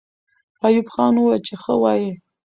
[0.65, 2.09] ایوب خان وویل چې ښه وایئ.